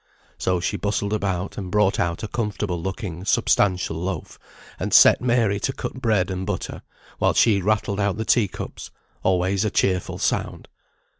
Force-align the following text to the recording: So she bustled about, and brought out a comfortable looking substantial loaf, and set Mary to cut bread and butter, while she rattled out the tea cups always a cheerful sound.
So 0.39 0.59
she 0.59 0.77
bustled 0.77 1.13
about, 1.13 1.59
and 1.59 1.69
brought 1.69 1.99
out 1.99 2.23
a 2.23 2.27
comfortable 2.27 2.81
looking 2.81 3.23
substantial 3.23 3.97
loaf, 3.97 4.39
and 4.79 4.95
set 4.95 5.21
Mary 5.21 5.59
to 5.59 5.73
cut 5.73 6.01
bread 6.01 6.31
and 6.31 6.43
butter, 6.43 6.81
while 7.19 7.35
she 7.35 7.61
rattled 7.61 7.99
out 7.99 8.17
the 8.17 8.25
tea 8.25 8.47
cups 8.47 8.89
always 9.21 9.63
a 9.63 9.69
cheerful 9.69 10.17
sound. 10.17 10.67